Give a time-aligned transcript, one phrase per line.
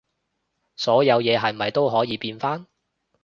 [0.77, 2.65] 所有嘢係咪都可以變返